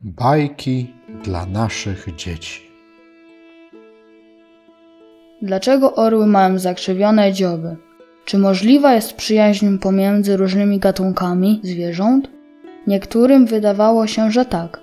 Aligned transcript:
Bajki 0.00 0.94
dla 1.24 1.46
naszych 1.46 2.16
dzieci. 2.16 2.60
Dlaczego 5.42 5.94
orły 5.94 6.26
mają 6.26 6.58
zakrzywione 6.58 7.32
dzioby? 7.32 7.76
Czy 8.24 8.38
możliwa 8.38 8.94
jest 8.94 9.12
przyjaźń 9.12 9.78
pomiędzy 9.78 10.36
różnymi 10.36 10.78
gatunkami 10.78 11.60
zwierząt? 11.64 12.30
Niektórym 12.86 13.46
wydawało 13.46 14.06
się, 14.06 14.30
że 14.30 14.44
tak. 14.44 14.80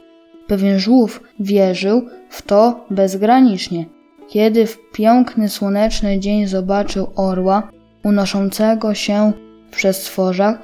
Pewien 0.48 0.80
żółw 0.80 1.24
wierzył 1.40 2.10
w 2.30 2.42
to 2.42 2.86
bezgranicznie. 2.90 3.86
Kiedy 4.28 4.68
w 4.68 4.78
piękny 4.92 5.50
słoneczny 5.50 6.20
dzień 6.20 6.48
zobaczył 6.48 7.08
orła 7.16 7.72
unoszącego 8.04 8.94
się 8.94 9.32
w 9.72 9.76
przestworzach, 9.76 10.58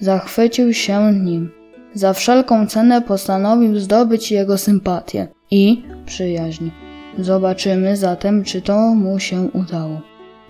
zachwycił 0.00 0.74
się 0.74 1.12
nim. 1.12 1.63
Za 1.94 2.12
wszelką 2.12 2.66
cenę 2.66 3.02
postanowił 3.02 3.78
zdobyć 3.78 4.32
jego 4.32 4.58
sympatię 4.58 5.28
i 5.50 5.82
przyjaźń. 6.06 6.70
Zobaczymy 7.18 7.96
zatem, 7.96 8.44
czy 8.44 8.62
to 8.62 8.94
mu 8.94 9.18
się 9.18 9.48
udało. 9.52 10.00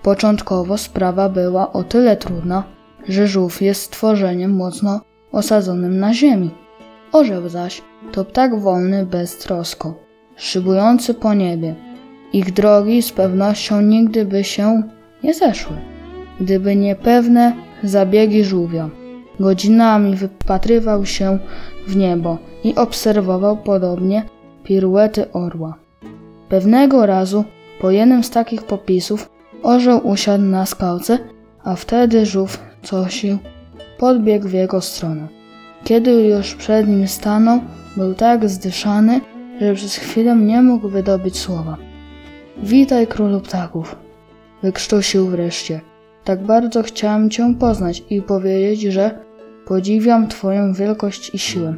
Początkowo 0.01 0.77
sprawa 0.77 1.29
była 1.29 1.73
o 1.73 1.83
tyle 1.83 2.17
trudna, 2.17 2.63
że 3.07 3.27
żółw 3.27 3.61
jest 3.61 3.81
stworzeniem 3.81 4.55
mocno 4.55 5.01
osadzonym 5.31 5.99
na 5.99 6.13
ziemi. 6.13 6.49
Orzeł 7.11 7.49
zaś 7.49 7.81
to 8.11 8.25
ptak 8.25 8.59
wolny 8.59 9.05
bez 9.05 9.37
trosko, 9.37 9.93
szybujący 10.35 11.13
po 11.13 11.33
niebie. 11.33 11.75
Ich 12.33 12.53
drogi 12.53 13.01
z 13.01 13.11
pewnością 13.11 13.81
nigdy 13.81 14.25
by 14.25 14.43
się 14.43 14.83
nie 15.23 15.33
zeszły, 15.33 15.75
gdyby 16.39 16.75
nie 16.75 16.95
pewne 16.95 17.53
zabiegi 17.83 18.43
żółwia. 18.43 18.89
Godzinami 19.39 20.15
wypatrywał 20.15 21.05
się 21.05 21.39
w 21.87 21.95
niebo 21.95 22.37
i 22.63 22.75
obserwował 22.75 23.57
podobnie 23.57 24.23
piruety 24.63 25.31
orła. 25.31 25.75
Pewnego 26.49 27.05
razu, 27.05 27.43
po 27.81 27.91
jednym 27.91 28.23
z 28.23 28.29
takich 28.29 28.63
popisów, 28.63 29.29
orzeł 29.63 30.07
usiadł 30.07 30.43
na 30.43 30.65
skałce, 30.65 31.19
a 31.63 31.75
wtedy 31.75 32.25
żółw 32.25 32.59
cosił, 32.83 33.37
podbiegł 33.97 34.47
w 34.47 34.53
jego 34.53 34.81
stronę. 34.81 35.27
Kiedy 35.83 36.11
już 36.11 36.55
przed 36.55 36.87
nim 36.87 37.07
stanął, 37.07 37.59
był 37.97 38.13
tak 38.13 38.49
zdyszany, 38.49 39.21
że 39.61 39.73
przez 39.73 39.95
chwilę 39.95 40.35
nie 40.35 40.61
mógł 40.61 40.89
wydobyć 40.89 41.37
słowa. 41.37 41.77
Witaj, 42.57 43.07
królu 43.07 43.41
ptaków, 43.41 43.95
wykrztusił 44.63 45.27
wreszcie. 45.27 45.81
Tak 46.23 46.43
bardzo 46.43 46.83
chciałem 46.83 47.29
cię 47.29 47.55
poznać 47.59 48.03
i 48.09 48.21
powiedzieć, 48.21 48.81
że 48.93 49.24
podziwiam 49.65 50.27
twoją 50.27 50.73
wielkość 50.73 51.35
i 51.35 51.39
siłę. 51.39 51.75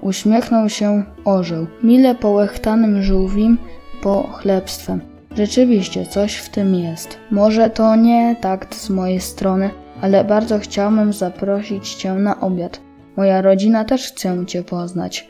Uśmiechnął 0.00 0.68
się 0.68 1.04
orzeł, 1.24 1.66
mile 1.82 2.14
połechtanym 2.14 3.02
żółwim 3.02 3.58
pochlebstwem. 4.02 5.00
Rzeczywiście, 5.36 6.06
coś 6.06 6.36
w 6.36 6.48
tym 6.48 6.74
jest. 6.74 7.18
Może 7.30 7.70
to 7.70 7.96
nie 7.96 8.36
takt 8.40 8.74
z 8.74 8.90
mojej 8.90 9.20
strony, 9.20 9.70
ale 10.00 10.24
bardzo 10.24 10.58
chciałbym 10.58 11.12
zaprosić 11.12 11.94
cię 11.94 12.14
na 12.14 12.40
obiad. 12.40 12.80
Moja 13.16 13.42
rodzina 13.42 13.84
też 13.84 14.06
chce 14.06 14.46
cię 14.46 14.62
poznać. 14.62 15.28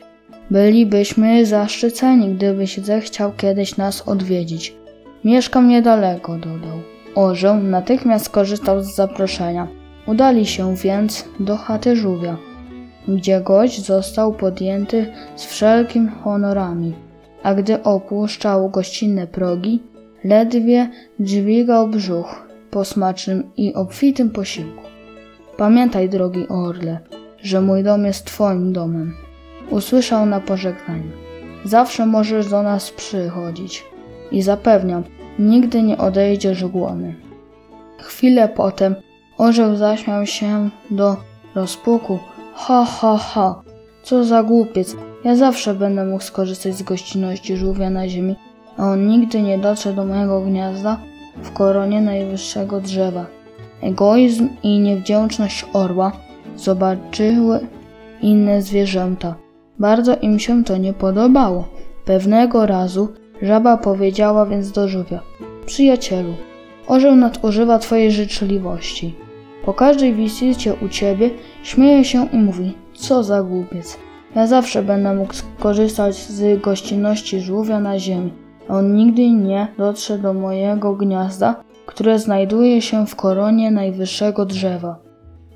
Bylibyśmy 0.51 1.45
zaszczyceni, 1.45 2.35
gdybyś 2.35 2.77
zechciał 2.77 3.31
kiedyś 3.37 3.77
nas 3.77 4.07
odwiedzić. 4.07 4.75
Mieszkam 5.25 5.67
niedaleko, 5.67 6.35
dodał. 6.35 6.77
Orzeł 7.15 7.55
natychmiast 7.55 8.25
skorzystał 8.25 8.83
z 8.83 8.95
zaproszenia. 8.95 9.67
Udali 10.07 10.45
się 10.45 10.75
więc 10.75 11.25
do 11.39 11.57
chaty 11.57 11.95
żółwia, 11.95 12.37
gdzie 13.07 13.41
gość 13.41 13.85
został 13.85 14.33
podjęty 14.33 15.13
z 15.35 15.45
wszelkimi 15.45 16.09
honorami, 16.23 16.93
a 17.43 17.53
gdy 17.53 17.83
opuszczał 17.83 18.69
gościnne 18.69 19.27
progi, 19.27 19.83
ledwie 20.23 20.89
dźwigał 21.19 21.87
brzuch 21.87 22.47
po 22.71 22.85
smacznym 22.85 23.43
i 23.57 23.73
obfitym 23.73 24.29
posiłku. 24.29 24.83
Pamiętaj, 25.57 26.09
drogi 26.09 26.47
orle, 26.47 26.99
że 27.41 27.61
mój 27.61 27.83
dom 27.83 28.05
jest 28.05 28.25
twoim 28.25 28.73
domem. 28.73 29.13
Usłyszał 29.69 30.25
na 30.25 30.39
pożegnanie. 30.39 31.11
Zawsze 31.65 32.05
możesz 32.05 32.49
do 32.49 32.63
nas 32.63 32.91
przychodzić 32.91 33.83
i 34.31 34.41
zapewniam, 34.41 35.03
nigdy 35.39 35.83
nie 35.83 35.97
odejdziesz 35.97 36.65
głodny. 36.65 37.15
Chwilę 37.99 38.49
potem 38.49 38.95
orzeł 39.41 39.75
zaśmiał 39.75 40.25
się 40.25 40.69
do 40.91 41.17
rozpuku. 41.55 42.19
Ha, 42.53 42.85
ha, 42.85 43.17
ha, 43.17 43.61
co 44.03 44.23
za 44.23 44.43
głupiec. 44.43 44.95
Ja 45.23 45.35
zawsze 45.35 45.73
będę 45.73 46.05
mógł 46.05 46.23
skorzystać 46.23 46.75
z 46.75 46.83
gościnności 46.83 47.57
żółwia 47.57 47.89
na 47.89 48.09
ziemi, 48.09 48.35
a 48.77 48.91
on 48.91 49.07
nigdy 49.07 49.41
nie 49.41 49.57
dotrze 49.57 49.93
do 49.93 50.05
mojego 50.05 50.41
gniazda 50.41 50.97
w 51.43 51.51
koronie 51.53 52.01
najwyższego 52.01 52.81
drzewa. 52.81 53.25
Egoizm 53.81 54.49
i 54.63 54.79
niewdzięczność 54.79 55.65
orła 55.73 56.11
zobaczyły 56.55 57.59
inne 58.21 58.61
zwierzęta. 58.61 59.35
Bardzo 59.79 60.15
im 60.15 60.39
się 60.39 60.63
to 60.63 60.77
nie 60.77 60.93
podobało. 60.93 61.67
Pewnego 62.05 62.65
razu 62.65 63.07
żaba 63.41 63.77
powiedziała 63.77 64.45
więc 64.45 64.71
do 64.71 64.87
żółwia: 64.87 65.19
Przyjacielu, 65.65 66.33
orzeł 66.87 67.15
nadużywa 67.15 67.79
twojej 67.79 68.11
życzliwości. 68.11 69.15
Po 69.65 69.73
każdej 69.73 70.13
wizycie 70.13 70.73
u 70.85 70.89
ciebie 70.89 71.29
śmieje 71.63 72.05
się 72.05 72.27
i 72.33 72.37
mówi: 72.37 72.73
Co 72.93 73.23
za 73.23 73.43
głupiec. 73.43 73.97
Ja 74.35 74.47
zawsze 74.47 74.83
będę 74.83 75.15
mógł 75.15 75.33
skorzystać 75.33 76.15
z 76.15 76.61
gościnności 76.61 77.39
żółwia 77.39 77.79
na 77.79 77.99
ziemi. 77.99 78.33
On 78.69 78.95
nigdy 78.95 79.31
nie 79.31 79.67
dotrze 79.77 80.17
do 80.17 80.33
mojego 80.33 80.95
gniazda, 80.95 81.63
które 81.85 82.19
znajduje 82.19 82.81
się 82.81 83.07
w 83.07 83.15
koronie 83.15 83.71
najwyższego 83.71 84.45
drzewa. 84.45 84.99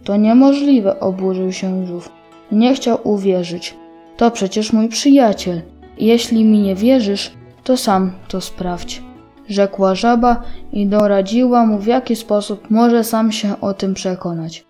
To 0.04 0.16
niemożliwe, 0.16 1.00
oburzył 1.00 1.52
się 1.52 1.88
żółw. 1.88 2.10
Nie 2.52 2.74
chciał 2.74 2.98
uwierzyć. 3.04 3.76
To 4.18 4.32
przecież 4.32 4.74
mój 4.74 4.90
przyjaciel. 4.90 5.62
Jeśli 5.98 6.44
mi 6.46 6.60
nie 6.60 6.76
wierzysz, 6.76 7.32
to 7.64 7.78
sam 7.78 8.12
to 8.28 8.42
sprawdź. 8.42 9.05
Rzekła 9.50 9.96
żaba 9.96 10.42
i 10.74 10.88
doradziła 10.88 11.66
mu, 11.66 11.80
w 11.80 11.88
jaki 11.88 12.16
sposób 12.16 12.72
może 12.72 13.04
sam 13.04 13.32
się 13.32 13.62
o 13.62 13.74
tym 13.74 13.94
przekonać. 13.94 14.66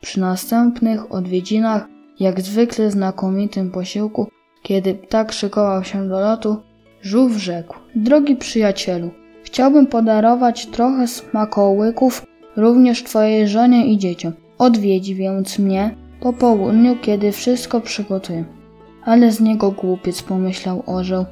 Przy 0.00 0.20
następnych 0.20 1.12
odwiedzinach, 1.12 1.86
jak 2.20 2.40
zwykle 2.40 2.90
znakomitym 2.90 3.70
posiłku, 3.70 4.26
kiedy 4.62 4.94
ptak 4.94 5.32
szykował 5.32 5.84
się 5.84 6.08
do 6.08 6.20
lotu, 6.20 6.56
żółw 7.02 7.36
rzekł: 7.36 7.74
Drogi 7.96 8.36
przyjacielu, 8.36 9.10
chciałbym 9.42 9.86
podarować 9.86 10.66
trochę 10.66 11.06
smakołyków 11.06 12.26
również 12.56 13.04
twojej 13.04 13.48
żonie 13.48 13.86
i 13.86 13.98
dzieciom. 13.98 14.32
Odwiedzi 14.58 15.14
więc 15.14 15.58
mnie 15.58 15.94
po 16.20 16.32
południu, 16.32 16.96
kiedy 17.02 17.32
wszystko 17.32 17.80
przygotuję. 17.80 18.44
Ale 19.04 19.32
z 19.32 19.40
niego 19.40 19.70
głupiec, 19.70 20.22
pomyślał 20.22 20.82
orzeł, 20.86 21.24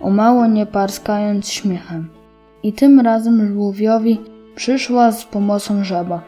o 0.00 0.10
mało 0.10 0.46
nie 0.46 0.66
parskając 0.66 1.48
śmiechem. 1.48 2.19
I 2.62 2.72
tym 2.72 3.00
razem 3.00 3.54
żółwiowi 3.54 4.20
przyszła 4.54 5.12
z 5.12 5.24
pomocą 5.24 5.84
żaba. 5.84 6.22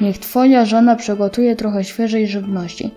Niech 0.00 0.18
twoja 0.18 0.64
żona 0.64 0.96
przygotuje 0.96 1.56
trochę 1.56 1.84
świeżej 1.84 2.26
żywności, 2.26 2.90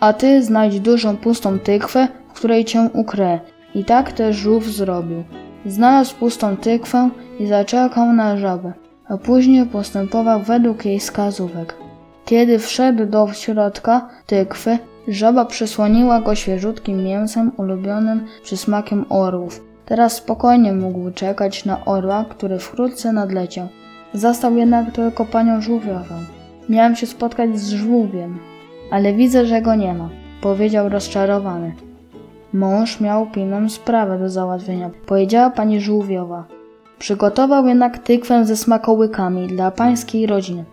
a 0.00 0.12
ty 0.12 0.42
znajdź 0.42 0.80
dużą 0.80 1.16
pustą 1.16 1.58
tykwę, 1.58 2.08
w 2.28 2.32
której 2.32 2.64
cię 2.64 2.90
ukryję. 2.92 3.40
I 3.74 3.84
tak 3.84 4.12
też 4.12 4.36
żółw 4.36 4.64
zrobił. 4.64 5.24
Znalazł 5.66 6.16
pustą 6.16 6.56
tykwę 6.56 7.10
i 7.38 7.46
zaczekał 7.46 8.12
na 8.12 8.36
żabę, 8.36 8.72
a 9.08 9.18
później 9.18 9.66
postępował 9.66 10.40
według 10.40 10.84
jej 10.84 11.00
wskazówek. 11.00 11.74
Kiedy 12.24 12.58
wszedł 12.58 13.06
do 13.06 13.32
środka 13.32 14.08
tykwy, 14.26 14.78
żaba 15.08 15.44
przysłoniła 15.44 16.20
go 16.20 16.34
świeżutkim 16.34 17.04
mięsem 17.04 17.52
ulubionym 17.56 18.26
przysmakiem 18.42 19.04
orłów. 19.08 19.69
Teraz 19.90 20.16
spokojnie 20.16 20.72
mógł 20.72 21.10
czekać 21.10 21.64
na 21.64 21.84
orła, 21.84 22.24
który 22.28 22.58
wkrótce 22.58 23.12
nadleciał. 23.12 23.68
Zastał 24.14 24.56
jednak 24.56 24.92
tylko 24.92 25.24
panią 25.24 25.60
żółwiową. 25.60 26.14
Miałem 26.68 26.96
się 26.96 27.06
spotkać 27.06 27.58
z 27.58 27.70
żółwiem, 27.70 28.38
ale 28.90 29.12
widzę, 29.12 29.46
że 29.46 29.62
go 29.62 29.74
nie 29.74 29.94
ma, 29.94 30.08
powiedział 30.40 30.88
rozczarowany. 30.88 31.74
Mąż 32.52 33.00
miał 33.00 33.26
pilną 33.26 33.68
sprawę 33.68 34.18
do 34.18 34.28
załatwienia, 34.28 34.90
powiedziała 35.06 35.50
pani 35.50 35.80
żółwiowa. 35.80 36.44
Przygotował 36.98 37.66
jednak 37.66 37.98
tykwę 37.98 38.44
ze 38.46 38.56
smakołykami 38.56 39.46
dla 39.46 39.70
pańskiej 39.70 40.26
rodziny. 40.26 40.64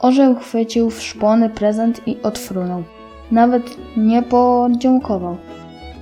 Orzeł 0.00 0.34
chwycił 0.34 0.90
w 0.90 1.02
szpony 1.02 1.50
prezent 1.50 2.08
i 2.08 2.22
odfrunął. 2.22 2.82
Nawet 3.30 3.76
nie 3.96 4.22
podziękował. 4.22 5.36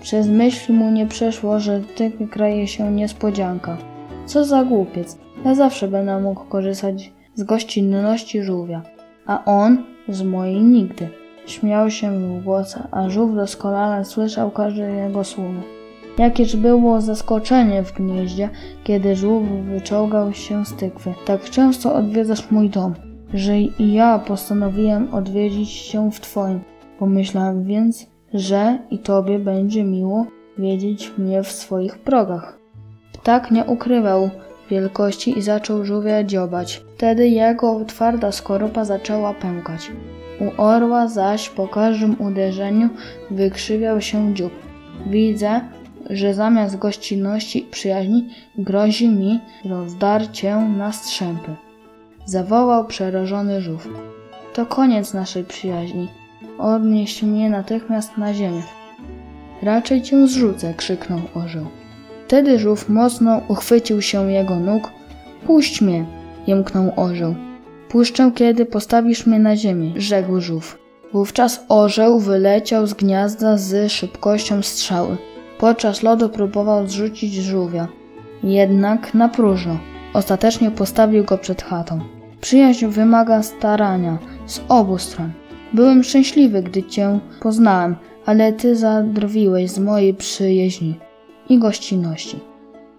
Przez 0.03 0.29
myśl 0.29 0.73
mu 0.73 0.91
nie 0.91 1.07
przeszło, 1.07 1.61
że 1.61 1.81
tylko 1.81 2.27
kraje 2.27 2.67
się 2.67 2.93
niespodzianka. 2.93 3.77
Co 4.27 4.45
za 4.45 4.65
głupiec. 4.65 5.19
Ja 5.45 5.55
zawsze 5.55 5.89
będę 5.89 6.21
mógł 6.21 6.45
korzystać 6.45 7.13
z 7.35 7.43
gościnności 7.43 8.43
żółwia, 8.43 8.83
a 9.27 9.45
on 9.45 9.85
z 10.09 10.23
mojej 10.23 10.63
nigdy. 10.63 11.09
śmiał 11.47 11.91
się 11.91 12.11
w 12.11 12.45
głos, 12.45 12.79
a 12.91 13.11
żółw 13.11 13.35
doskonale 13.35 14.05
słyszał 14.05 14.51
każde 14.51 14.91
jego 14.93 15.25
słowo. 15.25 15.61
Jakież 16.19 16.57
było 16.57 17.01
zaskoczenie 17.01 17.83
w 17.83 17.93
gnieździe, 17.93 18.49
kiedy 18.85 19.17
żółw 19.17 19.49
wyczołgał 19.49 20.33
się 20.33 20.67
z 20.67 20.75
tykwy. 20.75 21.15
Tak 21.25 21.51
często 21.51 21.95
odwiedzasz 21.95 22.51
mój 22.51 22.71
dom, 22.71 22.95
że 23.35 23.61
i 23.61 23.93
ja 23.93 24.19
postanowiłem 24.19 25.15
odwiedzić 25.15 25.71
się 25.71 26.11
w 26.11 26.21
twoim. 26.21 26.61
Pomyślałem 26.99 27.65
więc, 27.65 28.12
że 28.35 28.79
i 28.91 28.99
tobie 28.99 29.39
będzie 29.39 29.85
miło 29.85 30.27
wiedzieć 30.59 31.13
mnie 31.19 31.43
w 31.43 31.53
swoich 31.53 31.99
progach. 31.99 32.59
Ptak 33.13 33.51
nie 33.51 33.65
ukrywał 33.65 34.31
wielkości 34.71 35.39
i 35.39 35.43
zaczął 35.43 35.85
żółwia 35.85 36.25
dziobać. 36.25 36.85
Wtedy 36.97 37.29
jego 37.29 37.85
twarda 37.85 38.33
skorupa 38.33 38.85
zaczęła 38.85 39.35
pękać. 39.35 39.91
U 40.41 40.63
orła 40.63 41.09
zaś 41.09 41.49
po 41.49 41.69
każdym 41.69 42.21
uderzeniu 42.21 42.89
wykrzywiał 43.31 44.01
się 44.01 44.35
dziób. 44.35 44.53
Widzę, 45.07 45.61
że 46.11 46.35
zamiast 46.35 46.79
gościnności 46.79 47.59
i 47.59 47.71
przyjaźni 47.71 48.29
grozi 48.59 49.09
mi 49.09 49.41
rozdarcie 49.65 50.57
na 50.57 50.93
strzępy. 50.93 51.55
Zawołał 52.25 52.87
przerażony 52.87 53.61
żółw. 53.61 53.89
To 54.55 54.67
koniec 54.67 55.15
naszej 55.15 55.45
przyjaźni. 55.45 56.09
Odnieś 56.59 57.23
mnie 57.23 57.51
natychmiast 57.51 58.19
na 58.19 58.35
ziemię. 58.35 58.63
Raczej 59.63 60.03
cię 60.03 60.27
zrzucę, 60.27 60.75
krzyknął 60.75 61.21
orzeł. 61.35 61.67
Wtedy 62.27 62.59
żółw 62.59 62.89
mocno 62.89 63.41
uchwycił 63.49 64.03
się 64.03 64.33
jego 64.33 64.57
nóg. 64.57 64.91
Puść 65.47 65.81
mnie, 65.81 66.05
jęknął 66.47 66.93
orzeł. 66.97 67.35
Puszczę, 67.89 68.33
kiedy 68.35 68.67
postawisz 68.67 69.27
mnie 69.27 69.39
na 69.39 69.57
ziemię, 69.57 69.93
rzekł 69.97 70.41
żółw. 70.41 70.79
Wówczas 71.13 71.65
orzeł 71.69 72.21
wyleciał 72.21 72.87
z 72.87 72.95
gniazda 72.95 73.57
z 73.57 73.93
szybkością 73.93 74.63
strzały. 74.63 75.17
Podczas 75.59 76.03
lodu 76.03 76.29
próbował 76.29 76.87
zrzucić 76.87 77.35
żółwia. 77.35 77.89
Jednak 78.43 79.15
na 79.15 79.29
próżno. 79.29 79.79
Ostatecznie 80.15 80.71
postawił 80.71 81.25
go 81.25 81.39
przed 81.39 81.63
chatą. 81.63 82.01
Przyjaźń 82.41 82.87
wymaga 82.87 83.43
starania 83.43 84.19
z 84.47 84.61
obu 84.69 84.99
stron. 84.99 85.33
Byłem 85.75 86.03
szczęśliwy, 86.03 86.63
gdy 86.63 86.83
cię 86.83 87.19
poznałem, 87.41 87.97
ale 88.27 88.53
ty 88.53 88.77
zadrwiłeś 88.77 89.71
z 89.71 89.79
mojej 89.79 90.15
przyjaźni 90.15 90.95
i 91.49 91.59
gościnności. 91.59 92.41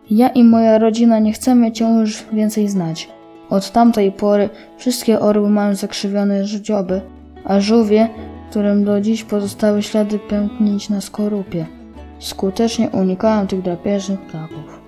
Ja 0.10 0.30
i 0.30 0.44
moja 0.44 0.78
rodzina 0.78 1.20
nie 1.20 1.34
chcemy 1.34 1.72
cię 1.72 1.86
już 2.00 2.24
więcej 2.34 2.70
znać. 2.70 3.10
Od 3.50 3.72
tamtej 3.72 4.12
pory 4.12 4.50
wszystkie 4.78 5.20
orły 5.20 5.50
mają 5.50 5.76
zakrzywione 5.76 6.46
życioby, 6.46 7.02
a 7.44 7.60
żółwie, 7.60 8.10
którym 8.50 8.84
do 8.84 9.02
dziś 9.02 9.24
pozostały 9.24 9.84
ślady 9.84 10.20
pęknięć 10.20 10.90
na 10.90 11.02
skorupie. 11.02 11.66
Skutecznie 12.20 12.90
unikałem 12.90 13.48
tych 13.48 13.62
drapieżnych 13.62 14.20
ptaków. 14.22 14.84